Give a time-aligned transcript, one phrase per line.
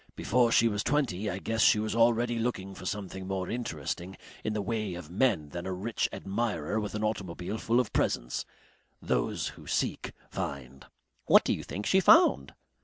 [0.15, 4.53] Before she was twenty I guess she was already looking for something more interesting in
[4.53, 8.43] the way of men than a rich admirer with an automobile full of presents.
[8.99, 10.87] Those who seek find."
[11.27, 12.55] "What do you think she found?"